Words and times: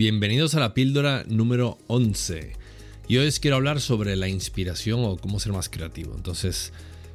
Bienvenidos 0.00 0.54
a 0.54 0.60
la 0.60 0.72
píldora 0.72 1.24
número 1.28 1.76
11. 1.86 2.54
Y 3.06 3.18
hoy 3.18 3.28
os 3.28 3.38
quiero 3.38 3.56
hablar 3.56 3.82
sobre 3.82 4.16
la 4.16 4.28
inspiración 4.28 5.04
o 5.04 5.18
cómo 5.18 5.38
ser 5.38 5.52
más 5.52 5.68
creativo. 5.68 6.14
Entonces, 6.16 6.72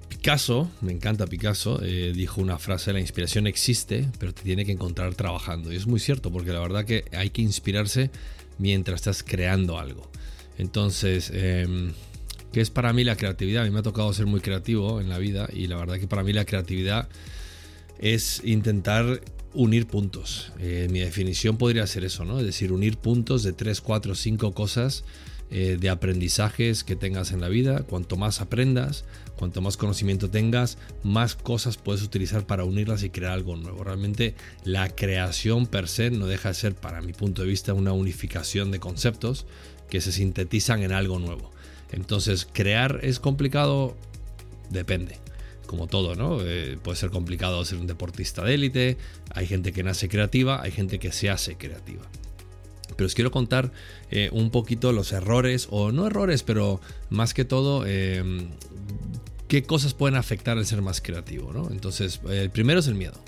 Picasso, 0.07 0.69
me 0.81 0.91
encanta 0.91 1.25
Picasso, 1.25 1.81
eh, 1.81 2.13
dijo 2.15 2.41
una 2.41 2.59
frase, 2.59 2.93
la 2.93 2.99
inspiración 2.99 3.47
existe, 3.47 4.07
pero 4.19 4.35
te 4.35 4.43
tiene 4.43 4.65
que 4.65 4.71
encontrar 4.71 5.15
trabajando. 5.15 5.73
Y 5.73 5.77
es 5.77 5.87
muy 5.87 5.99
cierto, 5.99 6.31
porque 6.31 6.53
la 6.53 6.59
verdad 6.59 6.85
que 6.85 7.05
hay 7.11 7.31
que 7.31 7.41
inspirarse 7.41 8.11
mientras 8.59 8.97
estás 8.97 9.23
creando 9.23 9.79
algo. 9.79 10.07
Entonces, 10.59 11.31
eh, 11.33 11.91
¿qué 12.51 12.61
es 12.61 12.69
para 12.69 12.93
mí 12.93 13.03
la 13.03 13.15
creatividad? 13.15 13.63
A 13.63 13.65
mí 13.65 13.71
me 13.71 13.79
ha 13.79 13.81
tocado 13.81 14.13
ser 14.13 14.27
muy 14.27 14.41
creativo 14.41 15.01
en 15.01 15.09
la 15.09 15.17
vida 15.17 15.49
y 15.51 15.65
la 15.65 15.77
verdad 15.77 15.97
que 15.97 16.05
para 16.05 16.21
mí 16.21 16.33
la 16.33 16.45
creatividad 16.45 17.09
es 17.97 18.43
intentar 18.45 19.21
unir 19.55 19.87
puntos. 19.87 20.51
Eh, 20.59 20.87
mi 20.91 20.99
definición 20.99 21.57
podría 21.57 21.87
ser 21.87 22.03
eso, 22.03 22.25
¿no? 22.25 22.39
Es 22.39 22.45
decir, 22.45 22.71
unir 22.71 22.97
puntos 22.97 23.43
de 23.43 23.53
3, 23.53 23.81
4, 23.81 24.15
5 24.15 24.53
cosas 24.53 25.03
eh, 25.49 25.77
de 25.79 25.89
aprendizajes 25.89 26.83
que 26.83 26.95
tengas 26.95 27.31
en 27.31 27.41
la 27.41 27.49
vida. 27.49 27.83
Cuanto 27.83 28.17
más 28.17 28.41
aprendas, 28.41 29.05
cuanto 29.37 29.61
más 29.61 29.77
conocimiento 29.77 30.29
tengas, 30.29 30.77
más 31.03 31.35
cosas 31.35 31.77
puedes 31.77 32.03
utilizar 32.03 32.45
para 32.45 32.65
unirlas 32.65 33.03
y 33.03 33.09
crear 33.09 33.31
algo 33.31 33.55
nuevo. 33.55 33.83
Realmente 33.83 34.35
la 34.63 34.89
creación 34.89 35.67
per 35.67 35.87
se 35.87 36.11
no 36.11 36.27
deja 36.27 36.49
de 36.49 36.55
ser, 36.55 36.75
para 36.75 37.01
mi 37.01 37.13
punto 37.13 37.41
de 37.41 37.47
vista, 37.47 37.73
una 37.73 37.93
unificación 37.93 38.71
de 38.71 38.79
conceptos 38.79 39.45
que 39.89 40.01
se 40.01 40.11
sintetizan 40.11 40.83
en 40.83 40.91
algo 40.91 41.19
nuevo. 41.19 41.51
Entonces, 41.91 42.47
crear 42.51 42.99
es 43.03 43.19
complicado, 43.19 43.95
depende 44.69 45.19
como 45.65 45.87
todo, 45.87 46.15
¿no? 46.15 46.39
Eh, 46.41 46.77
puede 46.81 46.97
ser 46.97 47.09
complicado 47.09 47.63
ser 47.65 47.79
un 47.79 47.87
deportista 47.87 48.43
de 48.43 48.53
élite, 48.53 48.97
hay 49.33 49.47
gente 49.47 49.71
que 49.71 49.83
nace 49.83 50.09
creativa, 50.09 50.61
hay 50.61 50.71
gente 50.71 50.99
que 50.99 51.11
se 51.11 51.29
hace 51.29 51.55
creativa. 51.55 52.03
Pero 52.95 53.07
os 53.07 53.15
quiero 53.15 53.31
contar 53.31 53.71
eh, 54.11 54.29
un 54.31 54.51
poquito 54.51 54.91
los 54.91 55.11
errores, 55.11 55.67
o 55.71 55.91
no 55.91 56.07
errores, 56.07 56.43
pero 56.43 56.79
más 57.09 57.33
que 57.33 57.45
todo, 57.45 57.85
em, 57.85 58.49
qué 59.47 59.63
cosas 59.63 59.93
pueden 59.93 60.15
afectar 60.15 60.57
el 60.57 60.65
ser 60.65 60.81
más 60.81 61.01
creativo, 61.01 61.51
¿no? 61.51 61.69
Entonces, 61.71 62.21
el 62.29 62.49
primero 62.51 62.79
es 62.79 62.87
el 62.87 62.95
miedo. 62.95 63.19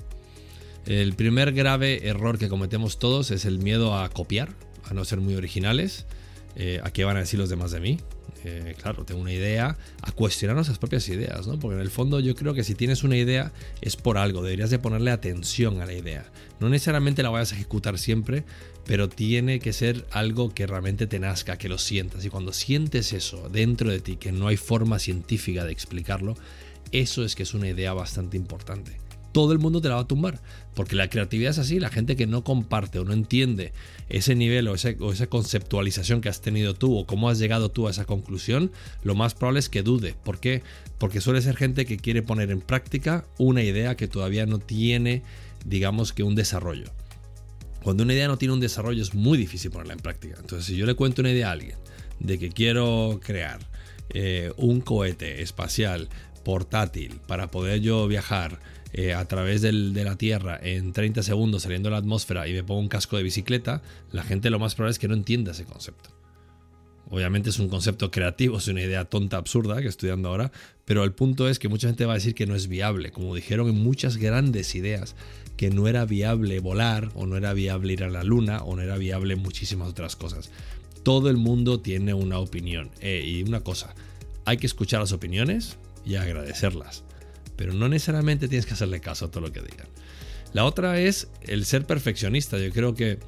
El 0.85 1.13
primer 1.15 1.51
grave 1.51 2.07
error 2.07 2.37
que 2.37 2.47
cometemos 2.47 2.97
todos 2.97 3.31
es 3.31 3.43
el 3.43 3.59
miedo 3.59 3.97
a 3.97 4.07
copiar, 4.09 4.53
a 4.89 4.93
no 4.93 5.03
ser 5.03 5.19
muy 5.19 5.35
originales. 5.35 6.05
Eh, 6.59 6.81
¿A 6.83 6.89
qué 6.89 7.05
van 7.05 7.17
a 7.17 7.19
decir 7.19 7.39
los 7.39 7.49
demás 7.49 7.69
de 7.69 7.79
mí? 7.79 7.99
Eh, 8.43 8.75
claro, 8.81 9.05
tengo 9.05 9.21
una 9.21 9.31
idea, 9.31 9.77
a 10.01 10.11
cuestionar 10.11 10.55
nuestras 10.55 10.79
propias 10.79 11.07
ideas, 11.07 11.45
¿no? 11.45 11.59
Porque 11.59 11.75
en 11.75 11.81
el 11.81 11.91
fondo 11.91 12.19
yo 12.19 12.33
creo 12.33 12.55
que 12.55 12.63
si 12.63 12.73
tienes 12.73 13.03
una 13.03 13.15
idea 13.15 13.51
es 13.79 13.95
por 13.95 14.17
algo, 14.17 14.41
deberías 14.41 14.71
de 14.71 14.79
ponerle 14.79 15.11
atención 15.11 15.81
a 15.81 15.85
la 15.85 15.93
idea. 15.93 16.25
No 16.59 16.67
necesariamente 16.69 17.21
la 17.21 17.29
vayas 17.29 17.51
a 17.51 17.55
ejecutar 17.55 17.99
siempre, 17.99 18.43
pero 18.85 19.07
tiene 19.07 19.59
que 19.59 19.71
ser 19.71 20.07
algo 20.09 20.51
que 20.51 20.65
realmente 20.65 21.05
te 21.05 21.19
nazca, 21.19 21.57
que 21.57 21.69
lo 21.69 21.77
sientas. 21.77 22.25
Y 22.25 22.29
cuando 22.29 22.53
sientes 22.53 23.13
eso 23.13 23.49
dentro 23.49 23.91
de 23.91 23.99
ti, 23.99 24.15
que 24.15 24.31
no 24.31 24.47
hay 24.47 24.57
forma 24.57 24.97
científica 24.97 25.63
de 25.63 25.71
explicarlo, 25.71 26.35
eso 26.91 27.23
es 27.23 27.35
que 27.35 27.43
es 27.43 27.53
una 27.53 27.67
idea 27.67 27.93
bastante 27.93 28.35
importante 28.35 29.06
todo 29.37 29.53
el 29.53 29.59
mundo 29.59 29.81
te 29.81 29.87
la 29.87 29.93
va 29.93 30.01
a 30.01 30.07
tumbar. 30.07 30.41
Porque 30.73 30.95
la 30.95 31.11
creatividad 31.11 31.51
es 31.51 31.59
así, 31.59 31.79
la 31.79 31.89
gente 31.89 32.15
que 32.15 32.25
no 32.25 32.43
comparte 32.43 32.97
o 32.97 33.05
no 33.05 33.13
entiende 33.13 33.71
ese 34.09 34.33
nivel 34.33 34.67
o, 34.67 34.73
esa 34.73 35.27
conceptualización 35.27 36.21
que 36.21 36.29
has 36.29 36.41
tenido 36.41 36.73
tú 36.73 36.97
o 36.97 37.05
cómo 37.05 37.29
has 37.29 37.37
llegado 37.37 37.69
tú 37.69 37.87
a 37.87 37.91
esa 37.91 38.05
conclusión, 38.05 38.71
lo 39.03 39.13
más 39.13 39.35
probable 39.35 39.59
es 39.59 39.69
que 39.69 39.83
dude. 39.83 40.15
¿Por 40.23 40.39
qué? 40.39 40.63
Porque 40.97 41.21
suele 41.21 41.43
ser 41.43 41.55
gente 41.55 41.85
que 41.85 41.97
quiere 41.97 42.23
poner 42.23 42.49
en 42.49 42.61
práctica 42.61 43.25
una 43.37 43.61
idea 43.61 43.95
que 43.95 44.07
todavía 44.07 44.47
no 44.47 44.57
tiene, 44.57 45.21
digamos 45.67 46.13
que 46.13 46.23
un 46.23 46.33
desarrollo. 46.33 46.91
Cuando 47.83 48.01
una 48.01 48.13
idea 48.13 48.27
no 48.27 48.39
tiene 48.39 48.55
un 48.55 48.59
desarrollo 48.59 49.03
es 49.03 49.13
muy 49.13 49.37
difícil 49.37 49.69
ponerla 49.69 49.93
en 49.93 49.99
práctica. 49.99 50.37
Entonces, 50.39 50.65
si 50.65 50.75
yo 50.75 50.87
le 50.87 50.95
cuento 50.95 51.21
una 51.21 51.29
idea 51.29 51.49
a 51.49 51.51
alguien 51.51 51.77
de 52.19 52.39
que 52.39 52.49
quiero 52.49 53.19
crear 53.23 53.59
eh, 54.09 54.51
un 54.57 54.81
cohete 54.81 55.43
espacial 55.43 56.09
portátil 56.43 57.19
para 57.27 57.51
poder 57.51 57.81
yo 57.81 58.07
viajar 58.07 58.59
eh, 58.93 59.13
a 59.13 59.25
través 59.25 59.61
de 59.61 59.71
la 59.71 60.17
Tierra 60.17 60.59
en 60.61 60.93
30 60.93 61.21
segundos 61.21 61.63
saliendo 61.63 61.89
de 61.89 61.91
la 61.91 61.97
atmósfera 61.97 62.47
y 62.47 62.53
me 62.53 62.63
pongo 62.63 62.79
un 62.79 62.87
casco 62.87 63.17
de 63.17 63.23
bicicleta, 63.23 63.81
la 64.11 64.23
gente 64.23 64.49
lo 64.49 64.59
más 64.59 64.75
probable 64.75 64.91
es 64.91 64.99
que 64.99 65.07
no 65.07 65.13
entienda 65.13 65.51
ese 65.51 65.65
concepto. 65.65 66.09
Obviamente 67.09 67.49
es 67.49 67.59
un 67.59 67.69
concepto 67.69 68.11
creativo, 68.11 68.57
es 68.57 68.67
una 68.67 68.81
idea 68.81 69.05
tonta, 69.05 69.37
absurda 69.37 69.81
que 69.81 69.87
estoy 69.87 70.09
dando 70.09 70.29
ahora, 70.29 70.51
pero 70.85 71.03
el 71.03 71.13
punto 71.13 71.47
es 71.47 71.57
que 71.57 71.69
mucha 71.69 71.87
gente 71.87 72.05
va 72.05 72.13
a 72.13 72.15
decir 72.15 72.35
que 72.35 72.45
no 72.45 72.55
es 72.55 72.67
viable, 72.67 73.11
como 73.11 73.33
dijeron 73.35 73.69
en 73.69 73.81
muchas 73.81 74.17
grandes 74.17 74.75
ideas, 74.75 75.15
que 75.55 75.69
no 75.69 75.87
era 75.87 76.05
viable 76.05 76.59
volar, 76.59 77.09
o 77.15 77.25
no 77.25 77.37
era 77.37 77.53
viable 77.53 77.93
ir 77.93 78.03
a 78.03 78.09
la 78.09 78.23
luna, 78.23 78.61
o 78.63 78.75
no 78.75 78.81
era 78.81 78.97
viable 78.97 79.35
muchísimas 79.37 79.89
otras 79.89 80.15
cosas. 80.15 80.51
Todo 81.03 81.29
el 81.29 81.37
mundo 81.37 81.79
tiene 81.79 82.13
una 82.13 82.39
opinión. 82.39 82.91
Eh, 82.99 83.23
y 83.25 83.43
una 83.43 83.61
cosa, 83.61 83.95
hay 84.45 84.57
que 84.57 84.67
escuchar 84.67 84.99
las 84.99 85.13
opiniones 85.13 85.77
y 86.05 86.15
agradecerlas 86.15 87.06
pero 87.57 87.73
no 87.73 87.89
necesariamente 87.89 88.47
tienes 88.47 88.65
que 88.65 88.73
hacerle 88.73 89.01
caso 89.01 89.25
a 89.25 89.31
todo 89.31 89.41
lo 89.41 89.51
que 89.51 89.59
digan. 89.61 89.87
La 90.53 90.63
otra 90.63 90.99
es 91.01 91.27
el 91.41 91.65
ser 91.65 91.85
perfeccionista. 91.85 92.57
Yo 92.57 92.71
creo 92.71 92.93
que 92.93 93.19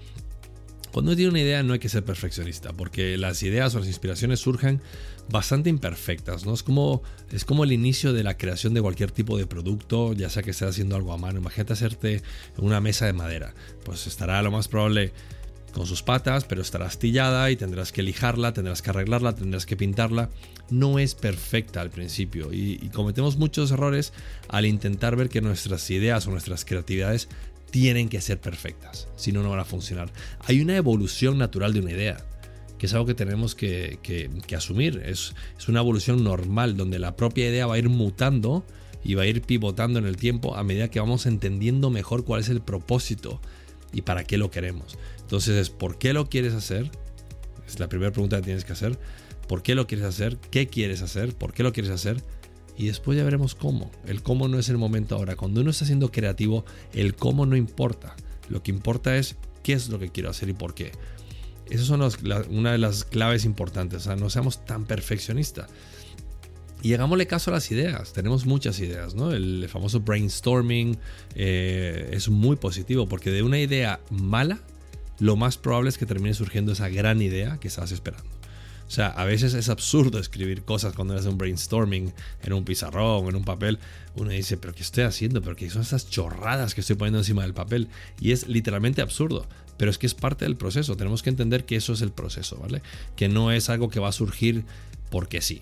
cuando 0.92 1.12
uno 1.12 1.18
tiene 1.18 1.32
una 1.32 1.42
idea 1.42 1.62
no 1.64 1.74
hay 1.74 1.80
que 1.80 1.90
ser 1.90 2.04
perfeccionista, 2.04 2.74
porque 2.74 3.18
las 3.18 3.44
ideas 3.44 3.76
o 3.76 3.80
las 3.80 3.88
inspiraciones 3.88 4.40
surgen 4.40 4.82
bastante 5.30 5.70
imperfectas, 5.70 6.46
¿no? 6.46 6.54
Es 6.54 6.64
como, 6.64 7.04
es 7.32 7.46
como 7.46 7.64
el 7.64 7.72
inicio 7.72 8.14
de 8.14 8.24
la 8.24 8.38
creación 8.38 8.74
de 8.74 8.82
cualquier 8.82 9.12
tipo 9.12 9.38
de 9.38 9.46
producto, 9.46 10.14
ya 10.14 10.30
sea 10.30 10.42
que 10.42 10.52
estés 10.52 10.70
haciendo 10.70 10.96
algo 10.96 11.14
a 11.14 11.18
mano. 11.18 11.40
Imagínate 11.40 11.74
hacerte 11.74 12.24
una 12.58 12.82
mesa 12.82 13.06
de 13.06 13.14
madera, 13.14 13.54
pues 13.84 14.08
estará 14.08 14.42
lo 14.42 14.50
más 14.50 14.68
probable 14.68 15.12
con 15.80 15.88
sus 15.88 16.04
patas, 16.04 16.44
pero 16.44 16.62
estará 16.62 16.88
astillada 16.88 17.50
y 17.52 17.56
tendrás 17.56 17.94
que 17.94 18.04
lijarla, 18.04 18.52
tendrás 18.54 18.82
que 18.82 18.90
arreglarla, 18.90 19.34
tendrás 19.34 19.66
que 19.66 19.78
pintarla. 19.78 20.30
No 20.70 21.00
es 21.00 21.16
perfecta 21.16 21.80
al 21.80 21.90
principio 21.90 22.52
y, 22.52 22.90
cometemos 22.90 23.38
muchos 23.38 23.72
errores 23.72 24.12
al 24.50 24.66
intentar 24.66 25.16
ver 25.16 25.30
que 25.30 25.40
nuestras 25.40 25.90
ideas 25.90 26.28
o 26.28 26.32
nuestras 26.32 26.66
creatividades 26.66 27.30
tienen 27.72 28.10
que 28.10 28.20
ser 28.20 28.42
perfectas, 28.42 29.08
si 29.16 29.32
no, 29.32 29.42
no 29.42 29.52
van 29.52 29.62
a 29.62 29.64
funcionar. 29.64 30.12
Hay 30.42 30.60
una 30.60 30.76
evolución 30.76 31.38
natural 31.38 31.72
de 31.72 31.80
una 31.80 31.92
idea, 31.92 32.26
que 32.78 32.88
es 32.88 32.94
algo 32.94 33.06
que 33.06 33.16
tenemos 33.16 33.56
que 33.56 33.98
asumir. 34.58 35.02
Es, 35.06 35.34
es 35.58 35.70
una 35.70 35.80
evolución 35.80 36.26
normal 36.26 36.76
donde 36.76 37.00
la 37.00 37.16
propia 37.16 37.48
idea 37.48 37.68
va 37.68 37.76
a 37.76 37.80
ir 37.80 37.88
mutando 37.88 38.66
y 39.02 39.14
va 39.14 39.24
a 39.24 39.28
ir 39.28 39.44
pivotando 39.44 39.98
en 39.98 40.08
el 40.08 40.18
tiempo 40.18 40.58
a 40.58 40.64
medida 40.66 40.92
que 40.92 41.00
vamos 41.00 41.26
entendiendo 41.26 41.90
mejor 41.90 42.26
cuál 42.26 42.42
es 42.42 42.50
el 42.50 42.60
propósito 42.60 43.40
y 43.94 44.02
para 44.02 44.26
qué 44.26 44.38
lo 44.38 44.52
queremos. 44.52 44.98
Entonces 45.30 45.58
es 45.58 45.70
¿por 45.70 46.00
qué 46.00 46.12
lo 46.12 46.28
quieres 46.28 46.56
hacer? 46.56 46.90
Es 47.68 47.80
la 47.80 47.88
primera 47.88 48.12
pregunta 48.12 48.38
que 48.38 48.46
tienes 48.46 48.66
que 48.66 48.74
hacer. 48.74 48.98
¿Por 49.48 49.62
qué 49.62 49.76
lo 49.76 49.86
quieres 49.86 50.08
hacer? 50.08 50.38
¿Qué 50.50 50.66
quieres 50.66 51.04
hacer? 51.04 51.36
¿Por 51.36 51.54
qué 51.54 51.62
lo 51.62 51.72
quieres 51.72 51.92
hacer? 51.92 52.24
Y 52.76 52.88
después 52.88 53.16
ya 53.16 53.24
veremos 53.24 53.54
cómo. 53.54 53.92
El 54.08 54.24
cómo 54.24 54.48
no 54.48 54.58
es 54.58 54.70
el 54.70 54.80
momento 54.80 55.16
ahora. 55.16 55.36
Cuando 55.36 55.62
uno 55.62 55.70
está 55.70 55.86
siendo 55.86 56.12
creativo, 56.12 56.66
el 56.94 57.14
cómo 57.14 57.46
no 57.46 57.56
importa. 57.56 58.16
Lo 58.50 58.64
que 58.64 58.72
importa 58.72 59.18
es 59.18 59.36
qué 59.62 59.74
es 59.74 59.90
lo 59.90 60.00
que 60.00 60.10
quiero 60.10 60.32
hacer 60.32 60.50
y 60.50 60.54
por 60.54 60.74
qué. 60.74 60.94
Esas 61.70 61.86
son 61.86 62.02
una 62.50 62.72
de 62.72 62.80
las 62.80 63.06
claves 63.06 63.46
importantes. 63.46 64.02
O 64.02 64.06
sea, 64.06 64.16
no 64.16 64.32
seamos 64.32 64.66
tan 64.66 64.86
perfeccionistas. 64.86 65.70
Y 66.82 66.96
hagámosle 66.96 67.28
caso 67.28 67.52
a 67.52 67.54
las 67.54 67.70
ideas. 67.70 68.14
Tenemos 68.14 68.48
muchas 68.48 68.80
ideas, 68.80 69.14
¿no? 69.14 69.32
El 69.32 69.70
famoso 69.70 70.00
brainstorming 70.00 70.98
eh, 71.36 72.10
es 72.14 72.30
muy 72.30 72.56
positivo 72.56 73.08
porque 73.08 73.30
de 73.30 73.44
una 73.44 73.60
idea 73.60 74.00
mala, 74.10 74.60
lo 75.20 75.36
más 75.36 75.58
probable 75.58 75.90
es 75.90 75.98
que 75.98 76.06
termine 76.06 76.34
surgiendo 76.34 76.72
esa 76.72 76.90
gran 76.90 77.22
idea 77.22 77.58
que 77.60 77.68
estás 77.68 77.92
esperando. 77.92 78.30
O 78.90 78.92
sea, 78.92 79.08
a 79.10 79.24
veces 79.24 79.54
es 79.54 79.70
absurdo 79.70 80.18
escribir 80.18 80.64
cosas 80.64 80.96
cuando 80.96 81.14
haces 81.14 81.28
un 81.28 81.38
brainstorming 81.38 82.12
en 82.42 82.54
un 82.54 82.66
pizarrón, 82.66 83.28
en 83.28 83.36
un 83.36 83.44
papel. 83.44 83.78
Uno 84.16 84.32
dice, 84.32 84.58
pero 84.58 84.74
¿qué 84.74 84.82
estoy 84.82 85.04
haciendo? 85.04 85.44
¿Pero 85.44 85.56
qué 85.56 85.70
son 85.70 85.84
esas 85.84 86.10
chorradas 86.10 86.74
que 86.74 86.82
estoy 86.82 86.96
poniendo 86.96 87.20
encima 87.20 87.44
del 87.44 87.54
papel? 87.54 87.88
Y 88.20 88.32
es 88.32 88.48
literalmente 88.48 89.04
absurdo. 89.04 89.48
Pero 89.78 89.92
es 89.92 90.00
que 90.00 90.08
es 90.08 90.16
parte 90.16 90.46
del 90.46 90.56
proceso. 90.56 90.98
Tenemos 90.98 91.22
que 91.22 91.30
entender 91.30 91.66
que 91.66 91.76
eso 91.76 91.94
es 91.94 92.02
el 92.02 92.12
proceso, 92.12 92.58
¿vale? 92.58 92.82
Que 93.16 93.30
no 93.30 93.52
es 93.52 93.70
algo 93.70 93.92
que 93.92 94.00
va 94.00 94.10
a 94.10 94.12
surgir 94.12 94.66
porque 95.12 95.42
sí. 95.42 95.62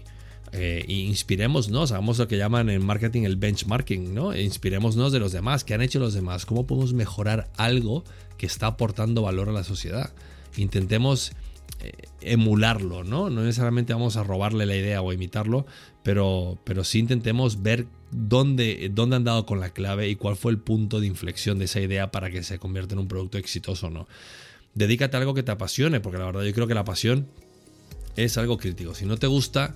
Eh, 0.53 0.85
inspirémonos, 0.87 1.91
hagamos 1.91 2.17
lo 2.19 2.27
que 2.27 2.37
llaman 2.37 2.69
en 2.69 2.85
marketing 2.85 3.23
el 3.23 3.35
benchmarking, 3.35 4.13
¿no? 4.13 4.35
Inspirémonos 4.35 5.11
de 5.11 5.19
los 5.19 5.31
demás, 5.31 5.63
qué 5.63 5.73
han 5.73 5.81
hecho 5.81 5.99
los 5.99 6.13
demás, 6.13 6.45
cómo 6.45 6.65
podemos 6.65 6.93
mejorar 6.93 7.49
algo 7.57 8.03
que 8.37 8.45
está 8.45 8.67
aportando 8.67 9.21
valor 9.23 9.49
a 9.49 9.51
la 9.51 9.63
sociedad. 9.63 10.13
Intentemos 10.55 11.33
eh, 11.81 11.91
emularlo, 12.21 13.03
¿no? 13.03 13.29
No 13.29 13.43
necesariamente 13.43 13.93
vamos 13.93 14.15
a 14.15 14.23
robarle 14.23 14.65
la 14.65 14.75
idea 14.75 15.01
o 15.01 15.11
imitarlo, 15.11 15.65
pero, 16.01 16.57
pero 16.63 16.83
sí 16.83 16.99
intentemos 16.99 17.61
ver 17.61 17.87
dónde, 18.11 18.89
dónde 18.93 19.17
han 19.17 19.23
dado 19.25 19.45
con 19.45 19.59
la 19.59 19.71
clave 19.71 20.09
y 20.09 20.15
cuál 20.15 20.37
fue 20.37 20.51
el 20.53 20.59
punto 20.59 20.99
de 21.01 21.07
inflexión 21.07 21.59
de 21.59 21.65
esa 21.65 21.81
idea 21.81 22.09
para 22.09 22.31
que 22.31 22.41
se 22.43 22.57
convierta 22.57 22.93
en 22.93 22.99
un 22.99 23.07
producto 23.07 23.37
exitoso 23.37 23.87
o 23.87 23.89
no. 23.89 24.07
Dedícate 24.75 25.17
a 25.17 25.19
algo 25.19 25.33
que 25.33 25.43
te 25.43 25.51
apasione, 25.51 25.99
porque 25.99 26.19
la 26.19 26.25
verdad 26.25 26.43
yo 26.43 26.53
creo 26.53 26.67
que 26.67 26.73
la 26.73 26.85
pasión 26.85 27.27
es 28.15 28.37
algo 28.37 28.57
crítico. 28.57 28.95
Si 28.95 29.05
no 29.05 29.17
te 29.17 29.27
gusta, 29.27 29.75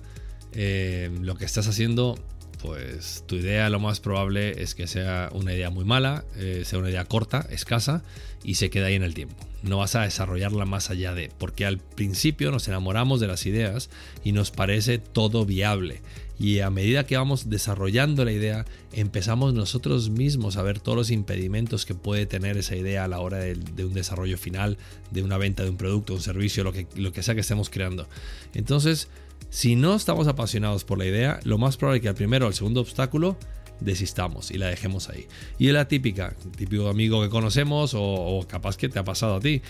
eh, 0.54 1.10
lo 1.20 1.36
que 1.36 1.44
estás 1.44 1.66
haciendo, 1.68 2.18
pues 2.62 3.24
tu 3.26 3.36
idea 3.36 3.68
lo 3.70 3.80
más 3.80 4.00
probable 4.00 4.62
es 4.62 4.74
que 4.74 4.86
sea 4.86 5.30
una 5.32 5.52
idea 5.52 5.70
muy 5.70 5.84
mala, 5.84 6.24
eh, 6.36 6.62
sea 6.64 6.78
una 6.78 6.90
idea 6.90 7.04
corta, 7.04 7.46
escasa 7.50 8.02
y 8.44 8.54
se 8.54 8.70
queda 8.70 8.86
ahí 8.86 8.94
en 8.94 9.02
el 9.02 9.14
tiempo. 9.14 9.36
No 9.62 9.78
vas 9.78 9.94
a 9.94 10.02
desarrollarla 10.02 10.64
más 10.64 10.90
allá 10.90 11.14
de, 11.14 11.30
porque 11.38 11.66
al 11.66 11.78
principio 11.78 12.50
nos 12.50 12.66
enamoramos 12.68 13.20
de 13.20 13.28
las 13.28 13.46
ideas 13.46 13.90
y 14.24 14.32
nos 14.32 14.50
parece 14.50 14.98
todo 14.98 15.44
viable. 15.44 16.02
Y 16.38 16.58
a 16.60 16.70
medida 16.70 17.06
que 17.06 17.16
vamos 17.16 17.50
desarrollando 17.50 18.24
la 18.24 18.32
idea, 18.32 18.64
empezamos 18.92 19.54
nosotros 19.54 20.10
mismos 20.10 20.56
a 20.56 20.62
ver 20.62 20.80
todos 20.80 20.96
los 20.96 21.10
impedimentos 21.10 21.86
que 21.86 21.94
puede 21.94 22.26
tener 22.26 22.56
esa 22.56 22.74
idea 22.74 23.04
a 23.04 23.08
la 23.08 23.20
hora 23.20 23.38
de, 23.38 23.84
un 23.84 23.94
desarrollo 23.94 24.36
final, 24.38 24.76
de 25.12 25.22
una 25.22 25.38
venta 25.38 25.62
de 25.62 25.70
un 25.70 25.76
producto, 25.76 26.14
un 26.14 26.20
servicio, 26.20 26.64
lo 26.64 26.72
que, 26.72 26.88
lo 26.96 27.12
que 27.12 27.22
sea 27.22 27.36
que 27.36 27.42
estemos 27.42 27.70
creando. 27.70 28.08
Entonces, 28.54 29.08
si 29.50 29.76
no 29.76 29.94
estamos 29.94 30.28
apasionados 30.28 30.84
por 30.84 30.98
la 30.98 31.06
idea, 31.06 31.40
lo 31.44 31.58
más 31.58 31.76
probable 31.76 31.98
es 31.98 32.02
que 32.02 32.08
al 32.08 32.14
primero 32.14 32.46
o 32.46 32.48
al 32.48 32.54
segundo 32.54 32.80
obstáculo 32.80 33.36
desistamos 33.80 34.50
y 34.50 34.58
la 34.58 34.68
dejemos 34.68 35.08
ahí. 35.08 35.26
Y 35.58 35.68
es 35.68 35.74
la 35.74 35.88
típica, 35.88 36.34
típico 36.56 36.88
amigo 36.88 37.22
que 37.22 37.28
conocemos 37.28 37.92
o, 37.94 38.44
capaz 38.48 38.76
que 38.76 38.88
te 38.88 38.98
ha 38.98 39.04
pasado 39.04 39.36
a 39.36 39.40
ti. 39.40 39.62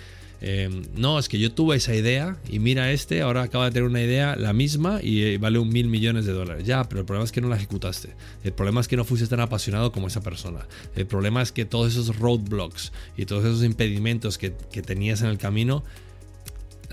Em, 0.45 0.83
no, 0.97 1.21
es 1.21 1.29
que 1.29 1.39
yo 1.39 1.53
tuve 1.53 1.77
esa 1.77 1.95
idea 1.95 2.37
y 2.51 2.59
mira 2.59 2.91
este, 2.91 3.23
ahora 3.23 3.43
acaba 3.43 3.67
de 3.67 3.71
tener 3.71 3.89
una 3.89 4.03
idea 4.03 4.35
la 4.35 4.53
misma 4.53 4.99
y 5.01 5.23
eh, 5.23 5.39
vale 5.39 5.61
un 5.61 5.69
mil 5.69 5.87
millones 5.87 6.27
de 6.27 6.33
dólares. 6.33 6.67
Ya, 6.67 6.83
pero 6.89 7.01
el 7.01 7.07
problema 7.07 7.25
es 7.25 7.31
que 7.31 7.41
no 7.41 7.49
la 7.49 7.57
ejecutaste. 7.57 8.15
El 8.43 8.53
problema 8.53 8.81
es 8.81 8.89
que 8.89 8.97
no 8.97 9.05
fuiste 9.05 9.29
tan 9.29 9.41
apasionado 9.41 9.93
como 9.93 10.09
esa 10.09 10.21
persona. 10.21 10.67
El 10.97 11.07
problema 11.07 11.43
es 11.43 11.53
que 11.53 11.65
todos 11.65 11.93
esos 11.93 12.19
roadblocks 12.19 12.93
y 13.17 13.25
todos 13.25 13.45
esos 13.45 13.63
impedimentos 13.63 14.37
que 14.37 14.51
tenías 14.51 15.23
en 15.23 15.29
el 15.29 15.39
camino 15.39 15.85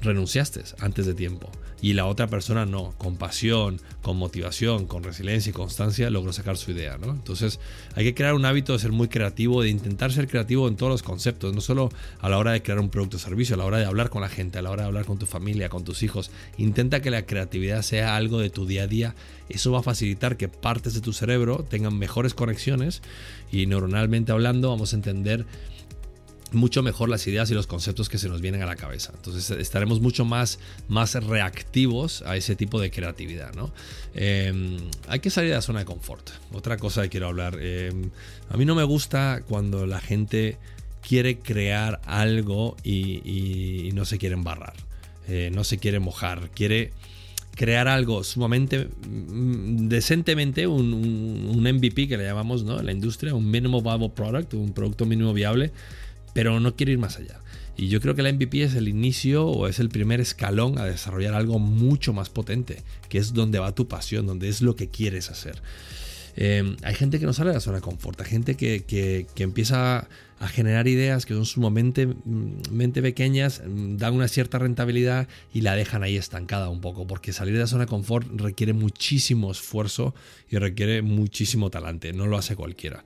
renunciaste 0.02 0.64
antes 0.80 1.06
de 1.06 1.14
tiempo 1.14 1.52
y 1.82 1.94
la 1.94 2.06
otra 2.06 2.28
persona 2.28 2.66
no, 2.66 2.94
con 2.98 3.16
pasión, 3.16 3.80
con 4.02 4.18
motivación, 4.18 4.86
con 4.86 5.04
resiliencia 5.04 5.50
y 5.50 5.54
constancia 5.54 6.10
logró 6.10 6.34
sacar 6.34 6.58
su 6.58 6.72
idea, 6.72 6.98
¿no? 6.98 7.12
Entonces 7.12 7.60
hay 7.96 8.04
que 8.04 8.14
crear 8.14 8.34
un 8.34 8.46
hábito 8.46 8.74
de 8.74 8.80
ser 8.80 8.92
muy 8.92 9.08
creativo, 9.08 9.62
de 9.62 9.70
intentar 9.70 10.12
ser 10.12 10.28
creativo 10.28 10.68
en 10.68 10.76
todos 10.76 10.92
los 10.92 11.04
conceptos, 11.04 11.54
no 11.54 11.62
solo 11.62 11.90
a 12.20 12.30
la 12.30 12.38
hora 12.38 12.52
de 12.52 12.62
crear 12.62 12.80
un 12.80 12.90
producto 12.90 13.18
o 13.18 13.20
servicio, 13.20 13.56
a 13.56 13.58
la 13.58 13.66
hora 13.66 13.78
de 13.78 13.86
hablar 13.86 14.10
con 14.10 14.22
la 14.22 14.30
gente, 14.30 14.60
a 14.60 14.62
la 14.62 14.72
hora 14.72 14.84
de 14.84 14.88
hablar 14.88 15.06
con 15.06 15.20
tu 15.20 15.26
familia, 15.26 15.70
con 15.70 15.84
tus 15.84 16.04
hijos. 16.04 16.32
Intenta 16.58 17.02
que 17.02 17.12
la 17.12 17.26
creatividad 17.26 17.82
sea 17.82 18.16
algo 18.16 18.40
de 18.40 18.50
tu 18.50 18.66
día 18.66 18.84
a 18.84 18.88
día. 18.88 19.16
Eso 19.48 19.72
va 19.72 19.80
a 19.80 19.84
facilitar 19.84 20.38
que 20.38 20.50
partes 20.50 20.94
de 20.94 21.02
tu 21.02 21.14
cerebro 21.14 21.66
tengan 21.70 21.98
mejores 21.98 22.34
conexiones 22.34 23.02
y 23.52 23.66
neuronalmente 23.66 24.32
hablando 24.32 24.70
vamos 24.70 24.94
a 24.94 24.98
entender 24.98 25.46
mucho 26.52 26.84
mejor 26.84 27.10
las 27.10 27.26
ideas 27.28 27.50
y 27.52 27.54
los 27.54 27.68
conceptos 27.68 28.10
que 28.10 28.18
se 28.18 28.28
nos 28.30 28.42
vienen 28.42 28.62
a 28.64 28.66
la 28.66 28.76
cabeza. 28.76 29.12
Entonces 29.16 29.52
estaremos 29.52 30.02
mucho 30.02 30.26
más, 30.26 30.60
más 30.88 31.14
reactivos 31.14 32.22
a 32.24 32.36
ese 32.36 32.56
tipo 32.56 32.80
de 32.80 32.92
creatividad. 32.92 33.54
¿no? 33.54 33.72
Em, 34.14 34.78
hay 35.08 35.20
que 35.20 35.30
salir 35.30 35.50
de 35.50 35.56
la 35.56 35.62
zona 35.62 35.80
de 35.80 35.86
confort. 35.86 36.30
Otra 36.54 36.78
cosa 36.78 37.04
que 37.04 37.10
quiero 37.10 37.28
hablar. 37.28 37.58
Em, 37.62 38.10
a 38.50 38.58
mí 38.58 38.66
no 38.66 38.76
me 38.76 38.84
gusta 38.84 39.42
cuando 39.48 39.86
la 39.86 40.00
gente 40.00 40.58
quiere 41.02 41.40
crear 41.40 42.02
algo 42.06 42.76
y, 42.84 43.92
no 43.94 44.06
se 44.06 44.18
quiere 44.18 44.36
embarrar. 44.36 44.74
Eh, 45.28 45.52
no 45.54 45.64
se 45.64 45.78
quiere 45.78 46.00
mojar. 46.00 46.50
Quiere 46.52 46.92
crear 47.56 47.88
algo 47.88 48.24
sumamente 48.24 48.88
mm, 49.08 49.90
decentemente, 49.90 50.66
un, 50.66 50.94
un, 50.94 51.62
MVP 51.62 52.08
que 52.08 52.18
le 52.18 52.24
llamamos 52.24 52.64
¿no? 52.64 52.80
en 52.80 52.86
la 52.86 52.94
industria, 52.94 53.36
un 53.36 53.52
minimal 53.52 53.82
viable 53.82 54.10
product, 54.10 54.54
un 54.54 54.72
producto 54.72 55.06
mínimo 55.06 55.34
viable 55.34 55.74
pero 56.34 56.60
no 56.60 56.76
quiero 56.76 56.92
ir 56.92 57.00
más 57.00 57.18
allá. 57.18 57.40
Y 57.78 57.88
yo 57.88 58.02
creo 58.02 58.14
que 58.14 58.22
la 58.22 58.34
MVP 58.34 58.62
es 58.64 58.76
el 58.76 58.90
inicio 58.90 59.48
o 59.48 59.68
es 59.68 59.80
el 59.80 59.88
primer 59.88 60.20
escalón 60.20 60.78
a 60.80 60.86
desarrollar 60.86 61.34
algo 61.34 61.60
mucho 61.60 62.12
más 62.12 62.30
potente, 62.30 62.84
que 63.08 63.18
es 63.18 63.34
donde 63.34 63.60
va 63.60 63.74
tu 63.74 63.88
pasión, 63.88 64.28
donde 64.28 64.50
es 64.50 64.62
lo 64.62 64.76
que 64.76 64.90
quieres 64.90 65.30
hacer. 65.30 65.62
Em, 66.36 66.76
hay 66.84 66.94
gente 66.94 67.20
que 67.20 67.26
no 67.26 67.34
sale 67.34 67.52
de 67.52 67.56
la 67.56 67.62
zona 67.62 67.78
de 67.78 67.82
confort, 67.82 68.20
hay 68.22 68.28
gente 68.28 68.56
que, 68.56 68.84
que, 68.84 69.44
empieza 69.44 70.08
a 70.40 70.48
generar 70.48 70.88
ideas 70.88 71.26
que 71.26 71.34
son 71.34 71.46
sumamente 71.46 72.08
mente 72.72 73.02
pequeñas, 73.02 73.62
mm, 73.66 73.98
dan 73.98 74.14
una 74.14 74.28
cierta 74.28 74.58
rentabilidad 74.58 75.28
y 75.54 75.62
la 75.62 75.76
dejan 75.76 76.02
ahí 76.02 76.16
estancada 76.16 76.70
un 76.70 76.82
poco, 76.82 77.06
porque 77.06 77.34
salir 77.34 77.54
de 77.54 77.60
la 77.60 77.68
zona 77.68 77.84
de 77.84 77.90
confort 77.90 78.28
requiere 78.40 78.74
muchísimo 78.74 79.52
esfuerzo 79.52 80.16
y 80.50 80.58
requiere 80.58 81.02
muchísimo 81.02 81.70
talante, 81.70 82.14
no 82.14 82.26
lo 82.26 82.38
hace 82.38 82.56
cualquiera. 82.56 83.04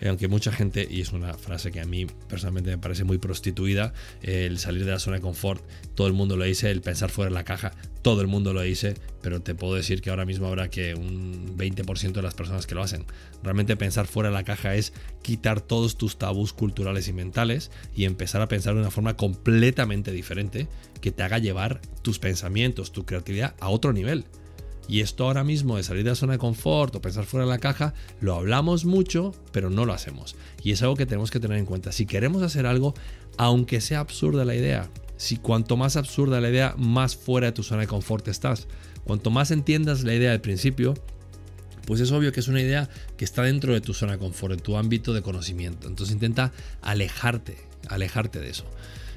Eh, 0.00 0.08
aunque 0.08 0.28
mucha 0.28 0.52
gente, 0.52 0.86
y 0.90 1.00
es 1.00 1.12
una 1.12 1.34
frase 1.34 1.70
que 1.70 1.80
a 1.80 1.84
mí 1.84 2.06
personalmente 2.28 2.70
me 2.70 2.78
parece 2.78 3.04
muy 3.04 3.18
prostituida, 3.18 3.94
el 4.22 4.58
salir 4.58 4.84
de 4.84 4.90
la 4.90 4.98
zona 4.98 5.16
de 5.16 5.22
confort, 5.22 5.64
todo 5.94 6.06
el 6.06 6.12
mundo 6.12 6.36
lo 6.36 6.44
dice, 6.44 6.70
el 6.70 6.82
pensar 6.82 7.10
fuera 7.10 7.30
de 7.30 7.34
la 7.34 7.44
caja, 7.44 7.72
todo 8.02 8.20
el 8.20 8.26
mundo 8.26 8.52
lo 8.52 8.60
dice, 8.60 8.94
pero 9.22 9.40
te 9.40 9.54
puedo 9.54 9.74
decir 9.74 10.02
que 10.02 10.10
ahora 10.10 10.26
mismo 10.26 10.46
habrá 10.46 10.68
que 10.68 10.94
un 10.94 11.56
20% 11.56 12.12
de 12.12 12.22
las 12.22 12.34
personas 12.34 12.66
que 12.66 12.74
lo 12.74 12.82
hacen. 12.82 13.06
Realmente 13.42 13.76
pensar 13.76 14.06
fuera 14.06 14.28
de 14.28 14.34
la 14.34 14.44
caja 14.44 14.74
es 14.74 14.92
quitar 15.22 15.62
todos 15.62 15.96
tus 15.96 16.18
tabús 16.18 16.52
culturales 16.52 16.73
y 16.76 17.12
mentales 17.12 17.70
y 17.94 18.04
empezar 18.04 18.42
a 18.42 18.48
pensar 18.48 18.74
de 18.74 18.80
una 18.80 18.90
forma 18.90 19.16
completamente 19.16 20.12
diferente 20.12 20.68
que 21.00 21.12
te 21.12 21.22
haga 21.22 21.38
llevar 21.38 21.80
tus 22.02 22.18
pensamientos, 22.18 22.92
tu 22.92 23.04
creatividad 23.04 23.54
a 23.60 23.68
otro 23.68 23.92
nivel. 23.92 24.24
Y 24.86 25.00
esto 25.00 25.24
ahora 25.24 25.44
mismo 25.44 25.76
de 25.76 25.82
salir 25.82 26.04
de 26.04 26.10
la 26.10 26.16
zona 26.16 26.34
de 26.34 26.38
confort 26.38 26.94
o 26.94 27.00
pensar 27.00 27.24
fuera 27.24 27.46
de 27.46 27.52
la 27.52 27.58
caja, 27.58 27.94
lo 28.20 28.34
hablamos 28.34 28.84
mucho, 28.84 29.32
pero 29.50 29.70
no 29.70 29.86
lo 29.86 29.94
hacemos. 29.94 30.36
Y 30.62 30.72
es 30.72 30.82
algo 30.82 30.96
que 30.96 31.06
tenemos 31.06 31.30
que 31.30 31.40
tener 31.40 31.58
en 31.58 31.64
cuenta. 31.64 31.90
Si 31.90 32.04
queremos 32.04 32.42
hacer 32.42 32.66
algo, 32.66 32.94
aunque 33.38 33.80
sea 33.80 34.00
absurda 34.00 34.44
la 34.44 34.54
idea, 34.54 34.90
si 35.16 35.36
cuanto 35.36 35.76
más 35.76 35.96
absurda 35.96 36.40
la 36.40 36.50
idea, 36.50 36.74
más 36.76 37.16
fuera 37.16 37.46
de 37.46 37.52
tu 37.52 37.62
zona 37.62 37.82
de 37.82 37.86
confort 37.86 38.28
estás. 38.28 38.66
Cuanto 39.04 39.30
más 39.30 39.50
entiendas 39.50 40.02
la 40.02 40.14
idea 40.14 40.32
al 40.32 40.40
principio, 40.40 40.94
pues 41.86 42.00
es 42.00 42.12
obvio 42.12 42.32
que 42.32 42.40
es 42.40 42.48
una 42.48 42.60
idea 42.60 42.88
que 43.16 43.24
está 43.24 43.42
dentro 43.42 43.72
de 43.72 43.80
tu 43.80 43.94
zona 43.94 44.12
de 44.12 44.18
confort, 44.18 44.54
en 44.54 44.60
tu 44.60 44.76
ámbito 44.76 45.12
de 45.12 45.22
conocimiento. 45.22 45.88
Entonces 45.88 46.14
intenta 46.14 46.52
alejarte, 46.82 47.56
alejarte 47.88 48.40
de 48.40 48.50
eso. 48.50 48.64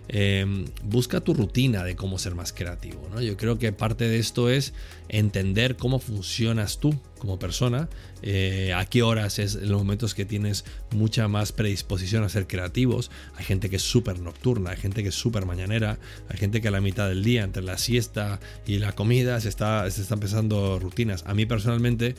Em, 0.09 0.65
busca 0.83 1.19
tu 1.19 1.33
rutina 1.33 1.83
de 1.83 1.97
cómo 1.97 2.17
ser 2.17 2.33
más 2.33 2.53
creativo. 2.53 3.09
¿no? 3.11 3.21
Yo 3.21 3.35
creo 3.35 3.59
que 3.59 3.73
parte 3.73 4.07
de 4.07 4.19
esto 4.19 4.49
es 4.49 4.73
entender 5.09 5.75
cómo 5.75 5.99
funcionas 5.99 6.79
tú 6.79 6.97
como 7.19 7.39
persona, 7.39 7.89
eh, 8.21 8.73
a 8.73 8.85
qué 8.85 9.03
horas 9.03 9.39
es 9.39 9.55
en 9.55 9.69
los 9.69 9.79
momentos 9.79 10.13
que 10.13 10.23
tienes 10.23 10.63
mucha 10.91 11.27
más 11.27 11.51
predisposición 11.51 12.23
a 12.23 12.29
ser 12.29 12.47
creativos. 12.47 13.11
Hay 13.35 13.43
gente 13.43 13.69
que 13.69 13.75
es 13.77 13.81
súper 13.81 14.19
nocturna, 14.19 14.71
hay 14.71 14.77
gente 14.77 15.03
que 15.03 15.09
es 15.09 15.15
súper 15.15 15.45
mañanera, 15.45 15.99
hay 16.29 16.37
gente 16.37 16.61
que 16.61 16.69
a 16.69 16.71
la 16.71 16.81
mitad 16.81 17.09
del 17.09 17.23
día, 17.23 17.43
entre 17.43 17.63
la 17.63 17.77
siesta 17.77 18.39
y 18.65 18.77
la 18.77 18.93
comida, 18.93 19.41
se, 19.41 19.49
está, 19.49 19.89
se 19.91 20.03
están 20.03 20.17
empezando 20.17 20.79
rutinas. 20.79 21.23
A 21.27 21.33
mí 21.33 21.45
personalmente 21.45 22.15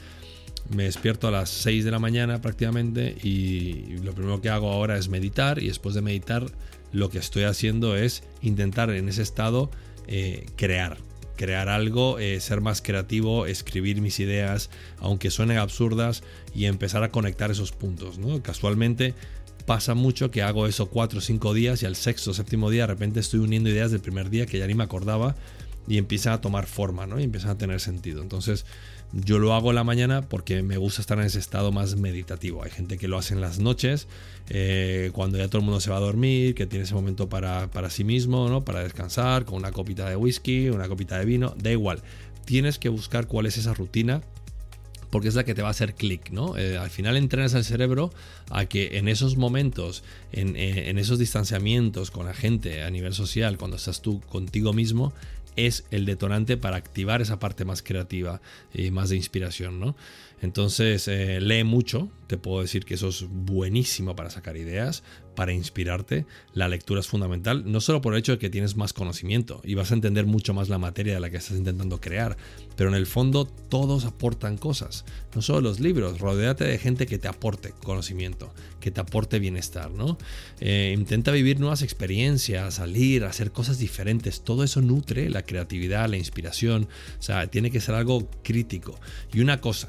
me 0.74 0.84
despierto 0.84 1.28
a 1.28 1.30
las 1.30 1.50
6 1.50 1.84
de 1.84 1.90
la 1.90 1.98
mañana 1.98 2.40
prácticamente 2.40 3.16
y 3.22 3.96
lo 4.02 4.12
primero 4.12 4.40
que 4.40 4.50
hago 4.50 4.70
ahora 4.70 4.98
es 4.98 5.08
meditar 5.08 5.62
y 5.62 5.68
después 5.68 5.94
de 5.94 6.02
meditar 6.02 6.46
lo 6.92 7.10
que 7.10 7.18
estoy 7.18 7.44
haciendo 7.44 7.96
es 7.96 8.22
intentar 8.42 8.90
en 8.90 9.08
ese 9.08 9.22
estado 9.22 9.70
eh, 10.06 10.46
crear, 10.56 10.98
crear 11.36 11.68
algo, 11.68 12.18
eh, 12.18 12.40
ser 12.40 12.60
más 12.60 12.82
creativo, 12.82 13.46
escribir 13.46 14.00
mis 14.00 14.20
ideas, 14.20 14.70
aunque 14.98 15.30
suenen 15.30 15.58
absurdas, 15.58 16.22
y 16.54 16.64
empezar 16.64 17.02
a 17.02 17.10
conectar 17.10 17.50
esos 17.50 17.72
puntos. 17.72 18.18
Casualmente 18.42 19.14
pasa 19.66 19.94
mucho 19.94 20.30
que 20.30 20.42
hago 20.42 20.66
eso 20.66 20.88
cuatro 20.88 21.18
o 21.18 21.22
cinco 21.22 21.52
días 21.52 21.82
y 21.82 21.86
al 21.86 21.94
sexto 21.94 22.30
o 22.30 22.34
séptimo 22.34 22.70
día 22.70 22.84
de 22.84 22.86
repente 22.86 23.20
estoy 23.20 23.40
uniendo 23.40 23.68
ideas 23.68 23.90
del 23.90 24.00
primer 24.00 24.30
día 24.30 24.46
que 24.46 24.58
ya 24.58 24.66
ni 24.66 24.74
me 24.74 24.84
acordaba 24.84 25.36
y 25.88 25.98
empiezan 25.98 26.34
a 26.34 26.40
tomar 26.40 26.66
forma, 26.66 27.06
¿no? 27.06 27.18
Y 27.18 27.24
empiezan 27.24 27.50
a 27.50 27.58
tener 27.58 27.80
sentido. 27.80 28.22
Entonces, 28.22 28.66
yo 29.12 29.38
lo 29.38 29.54
hago 29.54 29.70
en 29.70 29.76
la 29.76 29.84
mañana 29.84 30.22
porque 30.22 30.62
me 30.62 30.76
gusta 30.76 31.00
estar 31.00 31.18
en 31.18 31.24
ese 31.24 31.38
estado 31.38 31.72
más 31.72 31.96
meditativo. 31.96 32.62
Hay 32.62 32.70
gente 32.70 32.98
que 32.98 33.08
lo 33.08 33.16
hace 33.16 33.34
en 33.34 33.40
las 33.40 33.58
noches, 33.58 34.06
eh, 34.50 35.10
cuando 35.14 35.38
ya 35.38 35.48
todo 35.48 35.60
el 35.60 35.64
mundo 35.64 35.80
se 35.80 35.90
va 35.90 35.96
a 35.96 36.00
dormir, 36.00 36.54
que 36.54 36.66
tiene 36.66 36.84
ese 36.84 36.94
momento 36.94 37.28
para, 37.28 37.68
sí 37.90 38.04
mismo, 38.04 38.48
¿no? 38.48 38.64
Para 38.64 38.82
descansar, 38.82 39.46
con 39.46 39.56
una 39.56 39.72
copita 39.72 40.08
de 40.08 40.16
whisky, 40.16 40.68
una 40.68 40.88
copita 40.88 41.18
de 41.18 41.24
vino, 41.24 41.54
da 41.56 41.70
igual. 41.70 42.02
Tienes 42.44 42.78
que 42.78 42.90
buscar 42.90 43.26
cuál 43.26 43.46
es 43.46 43.56
esa 43.56 43.72
rutina 43.72 44.22
porque 45.10 45.28
es 45.28 45.34
la 45.34 45.44
que 45.44 45.54
te 45.54 45.62
va 45.62 45.68
a 45.68 45.70
hacer 45.70 45.94
clic, 45.94 46.30
¿no? 46.32 46.58
Eh, 46.58 46.76
al 46.76 46.90
final 46.90 47.16
entrenas 47.16 47.54
al 47.54 47.64
cerebro 47.64 48.12
a 48.50 48.66
que 48.66 48.98
en 48.98 49.08
esos 49.08 49.38
momentos, 49.38 50.04
en, 50.32 50.54
en, 50.54 50.98
esos 50.98 51.18
distanciamientos 51.18 52.10
con 52.10 52.26
la 52.26 52.34
gente 52.34 52.82
a 52.82 52.90
nivel 52.90 53.14
social, 53.14 53.56
cuando 53.56 53.78
estás 53.78 54.02
tú 54.02 54.20
contigo 54.20 54.74
mismo, 54.74 55.14
es 55.58 55.84
el 55.90 56.04
detonante 56.06 56.56
para 56.56 56.76
activar 56.76 57.20
esa 57.20 57.38
parte 57.40 57.64
más 57.64 57.82
creativa 57.82 58.40
y 58.72 58.90
más 58.90 59.10
de 59.10 59.16
inspiración, 59.16 59.80
¿no? 59.80 59.96
Entonces, 60.40 61.08
eh, 61.08 61.40
lee 61.40 61.64
mucho, 61.64 62.08
te 62.28 62.36
puedo 62.36 62.60
decir 62.60 62.84
que 62.84 62.94
eso 62.94 63.08
es 63.08 63.24
buenísimo 63.28 64.14
para 64.14 64.28
sacar 64.28 64.56
ideas, 64.58 65.02
para 65.34 65.52
inspirarte. 65.52 66.26
La 66.52 66.68
lectura 66.68 67.00
es 67.00 67.08
fundamental, 67.08 67.70
no 67.70 67.80
solo 67.80 68.02
por 68.02 68.12
el 68.12 68.20
hecho 68.20 68.32
de 68.32 68.38
que 68.38 68.50
tienes 68.50 68.76
más 68.76 68.92
conocimiento 68.92 69.62
y 69.64 69.74
vas 69.74 69.90
a 69.90 69.94
entender 69.94 70.26
mucho 70.26 70.52
más 70.52 70.68
la 70.68 70.78
materia 70.78 71.14
de 71.14 71.20
la 71.20 71.30
que 71.30 71.38
estás 71.38 71.56
intentando 71.56 72.00
crear, 72.00 72.36
pero 72.76 72.90
en 72.90 72.96
el 72.96 73.06
fondo 73.06 73.46
todos 73.46 74.04
aportan 74.04 74.58
cosas, 74.58 75.06
no 75.34 75.40
solo 75.40 75.62
los 75.62 75.80
libros, 75.80 76.20
rodéate 76.20 76.64
de 76.64 76.78
gente 76.78 77.06
que 77.06 77.18
te 77.18 77.28
aporte 77.28 77.72
conocimiento, 77.82 78.52
que 78.78 78.90
te 78.90 79.00
aporte 79.00 79.38
bienestar, 79.38 79.90
¿no? 79.90 80.18
Eh, 80.60 80.94
intenta 80.96 81.32
vivir 81.32 81.58
nuevas 81.58 81.80
experiencias, 81.80 82.74
salir, 82.74 83.24
hacer 83.24 83.52
cosas 83.52 83.78
diferentes, 83.78 84.42
todo 84.42 84.64
eso 84.64 84.82
nutre 84.82 85.30
la 85.30 85.44
creatividad, 85.44 86.10
la 86.10 86.18
inspiración, 86.18 86.88
o 87.18 87.22
sea, 87.22 87.46
tiene 87.46 87.70
que 87.70 87.80
ser 87.80 87.94
algo 87.94 88.28
crítico. 88.42 89.00
Y 89.32 89.40
una 89.40 89.62
cosa, 89.62 89.88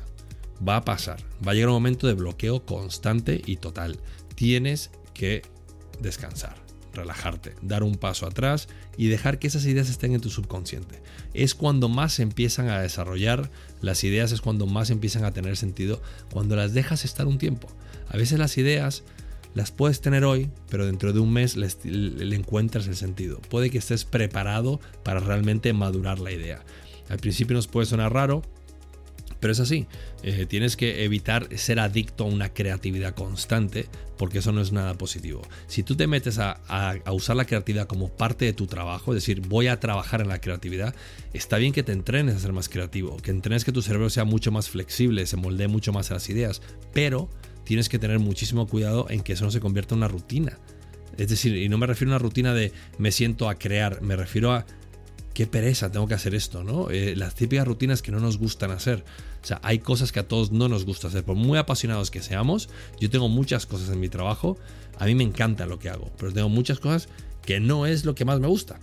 Va 0.67 0.77
a 0.77 0.85
pasar. 0.85 1.21
Va 1.45 1.51
a 1.51 1.55
llegar 1.55 1.69
un 1.69 1.75
momento 1.75 2.07
de 2.07 2.13
bloqueo 2.13 2.65
constante 2.65 3.41
y 3.45 3.57
total. 3.57 3.99
Tienes 4.35 4.91
que 5.13 5.41
descansar, 5.99 6.55
relajarte, 6.93 7.55
dar 7.61 7.83
un 7.83 7.95
paso 7.95 8.25
atrás 8.25 8.67
y 8.97 9.07
dejar 9.07 9.39
que 9.39 9.47
esas 9.47 9.65
ideas 9.65 9.89
estén 9.89 10.13
en 10.13 10.21
tu 10.21 10.29
subconsciente. 10.29 11.01
Es 11.33 11.55
cuando 11.55 11.89
más 11.89 12.13
se 12.13 12.23
empiezan 12.23 12.69
a 12.69 12.81
desarrollar 12.81 13.49
las 13.81 14.03
ideas, 14.03 14.31
es 14.31 14.41
cuando 14.41 14.65
más 14.65 14.89
empiezan 14.89 15.25
a 15.25 15.31
tener 15.31 15.57
sentido, 15.57 16.01
cuando 16.31 16.55
las 16.55 16.73
dejas 16.73 17.05
estar 17.05 17.27
un 17.27 17.37
tiempo. 17.37 17.67
A 18.09 18.17
veces 18.17 18.39
las 18.39 18.57
ideas 18.57 19.03
las 19.53 19.71
puedes 19.71 20.01
tener 20.01 20.23
hoy, 20.23 20.49
pero 20.69 20.85
dentro 20.85 21.11
de 21.13 21.19
un 21.19 21.33
mes 21.33 21.57
le, 21.57 22.35
encuentras 22.35 22.87
el 22.87 22.95
sentido. 22.95 23.39
Puede 23.49 23.69
que 23.69 23.77
estés 23.77 24.05
preparado 24.05 24.79
para 25.03 25.19
realmente 25.19 25.73
madurar 25.73 26.19
la 26.19 26.31
idea. 26.31 26.63
Al 27.09 27.17
principio 27.17 27.55
nos 27.55 27.67
puede 27.67 27.87
sonar 27.87 28.13
raro, 28.13 28.43
pero 29.39 29.53
es 29.53 29.59
así. 29.59 29.87
Eh, 30.23 30.45
tienes 30.47 30.75
que 30.75 31.03
evitar 31.03 31.47
ser 31.57 31.79
adicto 31.79 32.23
a 32.25 32.27
una 32.27 32.53
creatividad 32.53 33.15
constante 33.15 33.87
porque 34.17 34.39
eso 34.39 34.51
no 34.51 34.61
es 34.61 34.73
nada 34.73 34.95
positivo. 34.95 35.41
Si 35.67 35.81
tú 35.81 35.95
te 35.95 36.05
metes 36.05 36.39
a, 36.39 36.59
a, 36.67 37.11
usar 37.13 37.37
la 37.37 37.45
creatividad 37.45 37.87
como 37.87 38.09
parte 38.09 38.45
de 38.45 38.53
tu 38.53 38.67
trabajo, 38.67 39.13
es 39.13 39.15
decir, 39.15 39.41
voy 39.47 39.67
a 39.67 39.79
trabajar 39.79 40.19
en 40.19 40.27
la 40.27 40.41
creatividad, 40.41 40.93
está 41.33 41.57
bien 41.57 41.71
que 41.71 41.83
te 41.83 41.93
entrenes 41.93 42.35
a 42.35 42.39
ser 42.39 42.51
más 42.51 42.67
creativo, 42.67 43.15
que 43.17 43.31
entrenes 43.31 43.63
que 43.63 43.71
tu 43.71 43.81
cerebro 43.81 44.09
sea 44.09 44.25
mucho 44.25 44.51
más 44.51 44.69
flexible, 44.69 45.25
se 45.25 45.37
moldee 45.37 45.69
mucho 45.69 45.93
más 45.93 46.11
a 46.11 46.15
las 46.15 46.29
ideas, 46.29 46.61
pero 46.93 47.29
tienes 47.63 47.87
que 47.87 47.97
tener 47.97 48.19
muchísimo 48.19 48.67
cuidado 48.67 49.05
en 49.09 49.21
que 49.21 49.33
eso 49.33 49.45
no 49.45 49.51
se 49.51 49.61
convierta 49.61 49.95
en 49.95 49.99
una 49.99 50.09
rutina. 50.09 50.59
Es 51.17 51.29
decir, 51.29 51.55
y 51.55 51.69
no 51.69 51.77
me 51.77 51.87
refiero 51.87 52.11
a 52.11 52.15
una 52.15 52.23
rutina 52.23 52.53
de 52.53 52.73
me 52.97 53.11
siento 53.11 53.49
a 53.49 53.55
crear, 53.55 54.01
me 54.01 54.15
refiero 54.15 54.53
a 54.53 54.65
qué 55.39 55.47
pereza 55.47 55.89
tengo 55.89 56.05
que 56.05 56.15
hacer 56.15 56.35
esto, 56.35 56.65
¿no? 56.65 56.89
Eh, 56.89 57.15
las 57.15 57.33
típicas 57.33 57.65
rutinas 57.65 58.01
que 58.01 58.11
no 58.11 58.19
nos 58.19 58.37
gustan 58.37 58.71
hacer. 58.71 59.05
O 59.41 59.47
sea, 59.47 59.61
hay 59.63 59.79
cosas 59.79 60.11
que 60.11 60.19
a 60.19 60.27
todos 60.27 60.51
no 60.51 60.67
nos 60.67 60.83
gusta 60.83 61.07
hacer. 61.07 61.23
Por 61.23 61.37
muy 61.37 61.57
apasionados 61.57 62.11
que 62.11 62.21
seamos, 62.21 62.67
yo 62.99 63.09
tengo 63.09 63.29
muchas 63.29 63.65
cosas 63.65 63.87
en 63.87 64.01
mi 64.01 64.09
trabajo, 64.09 64.57
a 64.97 65.05
mí 65.05 65.15
me 65.15 65.23
encanta 65.23 65.65
lo 65.65 65.79
que 65.79 65.87
hago, 65.87 66.11
pero 66.17 66.33
tengo 66.33 66.49
muchas 66.49 66.81
cosas 66.81 67.07
que 67.41 67.61
no 67.61 67.85
es 67.85 68.03
lo 68.03 68.15
que 68.15 68.25
más 68.25 68.41
me 68.41 68.47
gusta. 68.47 68.81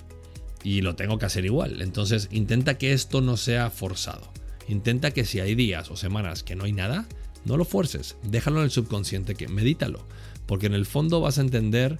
Y 0.64 0.80
lo 0.80 0.96
tengo 0.96 1.18
que 1.18 1.26
hacer 1.26 1.44
igual. 1.44 1.82
Entonces, 1.82 2.30
intenta 2.30 2.78
que 2.78 2.94
esto 2.94 3.20
no 3.20 3.36
sea 3.36 3.68
forzado. 3.68 4.32
Intenta 4.66 5.10
que 5.10 5.26
si 5.26 5.40
hay 5.40 5.54
días 5.56 5.90
o 5.90 5.96
semanas 5.98 6.42
que 6.42 6.56
no 6.56 6.64
hay 6.64 6.72
nada, 6.72 7.06
no 7.44 7.58
lo 7.58 7.66
fuerces, 7.66 8.16
déjalo 8.22 8.60
en 8.60 8.64
el 8.64 8.70
subconsciente, 8.70 9.34
que 9.34 9.46
medítalo, 9.46 10.06
porque 10.46 10.68
en 10.68 10.72
el 10.72 10.86
fondo 10.86 11.20
vas 11.20 11.36
a 11.36 11.42
entender 11.42 11.98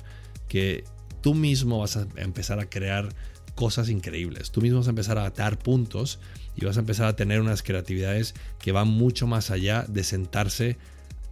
que 0.48 0.84
tú 1.20 1.34
mismo 1.34 1.80
vas 1.80 1.98
a 1.98 2.06
empezar 2.16 2.58
a 2.58 2.70
crear 2.70 3.10
cosas 3.56 3.88
increíbles, 3.88 4.52
tú 4.52 4.60
mismo 4.60 4.78
vas 4.78 4.86
a 4.86 4.90
empezar 4.90 5.18
a 5.18 5.26
atar 5.26 5.58
puntos 5.58 6.20
y 6.54 6.64
vas 6.64 6.76
a 6.76 6.80
empezar 6.80 7.06
a 7.06 7.16
tener 7.16 7.40
unas 7.40 7.64
creatividades 7.64 8.34
que 8.60 8.70
van 8.70 8.86
mucho 8.86 9.26
más 9.26 9.50
allá 9.50 9.84
de 9.88 10.04
sentarse 10.04 10.76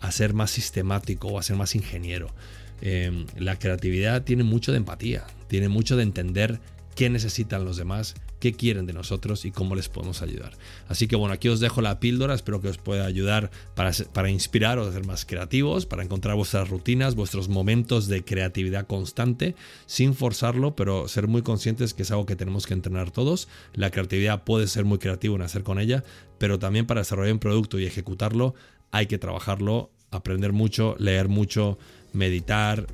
a 0.01 0.11
ser 0.11 0.35
más 0.35 0.51
sistemático 0.51 1.29
o 1.29 1.39
a 1.39 1.43
ser 1.43 1.57
más 1.57 1.77
ingeniero. 1.77 2.35
Em, 2.81 3.27
la 3.39 3.59
creatividad 3.59 4.25
tiene 4.25 4.43
mucho 4.43 4.73
de 4.73 4.79
empatía, 4.79 5.25
tiene 5.49 5.69
mucho 5.69 5.97
de 5.97 6.03
entender 6.03 6.61
qué 6.95 7.11
necesitan 7.11 7.65
los 7.65 7.77
demás, 7.77 8.15
qué 8.41 8.53
quieren 8.53 8.87
de 8.87 8.93
nosotros 8.93 9.45
y 9.45 9.51
cómo 9.51 9.75
les 9.75 9.89
podemos 9.89 10.23
ayudar. 10.23 10.53
Así 10.89 11.09
que 11.09 11.17
bueno, 11.17 11.35
aquí 11.35 11.49
os 11.49 11.61
dejo 11.61 11.81
la 11.81 12.01
píldora, 12.01 12.35
espero 12.35 12.61
que 12.61 12.69
os 12.69 12.79
pueda 12.79 13.07
ayudar 13.07 13.51
para, 13.75 13.93
para 14.13 14.31
inspiraros 14.31 14.89
a 14.89 14.93
ser 14.93 15.07
más 15.07 15.25
creativos, 15.25 15.87
para 15.87 16.03
encontrar 16.03 16.37
vuestras 16.37 16.69
rutinas, 16.69 17.15
vuestros 17.15 17.49
momentos 17.49 18.07
de 18.07 18.25
creatividad 18.25 18.87
constante, 18.87 19.55
sin 19.87 20.15
forzarlo, 20.15 20.77
pero 20.77 21.09
ser 21.09 21.27
muy 21.27 21.43
conscientes 21.43 21.95
que 21.95 22.03
es 22.03 22.11
algo 22.11 22.27
que 22.27 22.37
tenemos 22.37 22.67
que 22.67 22.75
entrenar 22.75 23.11
todos. 23.11 23.49
La 23.73 23.91
creatividad 23.91 24.45
puede 24.45 24.67
ser 24.67 24.85
muy 24.85 24.99
creativo 24.99 25.37
en 25.37 25.43
hacer 25.43 25.63
con 25.63 25.79
ella, 25.79 26.05
pero 26.39 26.59
también 26.59 26.87
para 26.87 27.01
desarrollar 27.01 27.33
un 27.33 27.39
producto 27.39 27.79
y 27.79 27.87
ejecutarlo 27.87 28.55
hay 28.91 29.07
que 29.07 29.19
trabajarlo, 29.19 29.91
aprender 30.13 30.53
mucho, 30.53 30.95
leer 31.01 31.29
mucho, 31.29 31.79
meditar, 32.13 32.87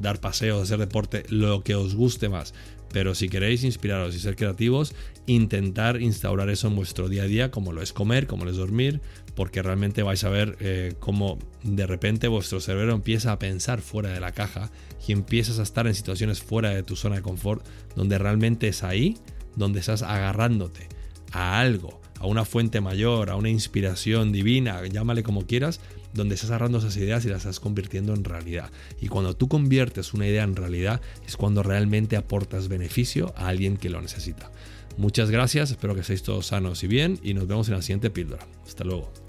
dar 0.00 0.20
paseos, 0.20 0.62
hacer 0.62 0.78
deporte, 0.78 1.24
lo 1.28 1.62
que 1.62 1.76
os 1.76 1.94
guste 1.94 2.28
más. 2.28 2.52
Pero 2.92 3.14
si 3.14 3.28
queréis 3.28 3.64
inspiraros 3.64 4.14
y 4.14 4.20
ser 4.20 4.36
creativos, 4.36 4.94
intentar 5.26 6.00
instaurar 6.00 6.50
eso 6.50 6.68
en 6.68 6.76
vuestro 6.76 7.08
día 7.08 7.24
a 7.24 7.26
día, 7.26 7.50
como 7.50 7.72
lo 7.72 7.82
es 7.82 7.92
comer, 7.92 8.26
como 8.26 8.44
lo 8.44 8.50
es 8.50 8.56
dormir, 8.56 9.00
porque 9.34 9.62
realmente 9.62 10.02
vais 10.02 10.24
a 10.24 10.28
ver 10.28 10.56
eh, 10.60 10.94
cómo 10.98 11.38
de 11.62 11.86
repente 11.86 12.28
vuestro 12.28 12.60
cerebro 12.60 12.94
empieza 12.94 13.32
a 13.32 13.38
pensar 13.38 13.80
fuera 13.80 14.10
de 14.10 14.20
la 14.20 14.32
caja 14.32 14.70
y 15.06 15.12
empiezas 15.12 15.58
a 15.58 15.62
estar 15.62 15.86
en 15.86 15.94
situaciones 15.94 16.40
fuera 16.40 16.70
de 16.70 16.82
tu 16.82 16.96
zona 16.96 17.16
de 17.16 17.22
confort, 17.22 17.66
donde 17.94 18.18
realmente 18.18 18.68
es 18.68 18.82
ahí 18.82 19.16
donde 19.56 19.80
estás 19.80 20.02
agarrándote 20.02 20.88
a 21.32 21.60
algo, 21.60 22.00
a 22.18 22.26
una 22.26 22.44
fuente 22.44 22.80
mayor, 22.80 23.30
a 23.30 23.36
una 23.36 23.48
inspiración 23.48 24.32
divina, 24.32 24.84
llámale 24.86 25.22
como 25.22 25.46
quieras, 25.46 25.80
donde 26.14 26.34
estás 26.34 26.50
agarrando 26.50 26.78
esas 26.78 26.96
ideas 26.96 27.24
y 27.24 27.28
las 27.28 27.38
estás 27.38 27.60
convirtiendo 27.60 28.14
en 28.14 28.24
realidad. 28.24 28.70
Y 29.00 29.08
cuando 29.08 29.34
tú 29.34 29.48
conviertes 29.48 30.14
una 30.14 30.26
idea 30.26 30.44
en 30.44 30.56
realidad 30.56 31.00
es 31.26 31.36
cuando 31.36 31.62
realmente 31.62 32.16
aportas 32.16 32.68
beneficio 32.68 33.34
a 33.36 33.48
alguien 33.48 33.76
que 33.76 33.90
lo 33.90 34.00
necesita. 34.00 34.50
Muchas 34.96 35.30
gracias, 35.30 35.70
espero 35.70 35.94
que 35.94 36.00
estéis 36.00 36.22
todos 36.22 36.46
sanos 36.46 36.82
y 36.82 36.86
bien 36.86 37.18
y 37.22 37.34
nos 37.34 37.46
vemos 37.46 37.68
en 37.68 37.74
la 37.74 37.82
siguiente 37.82 38.10
píldora. 38.10 38.46
Hasta 38.66 38.84
luego. 38.84 39.25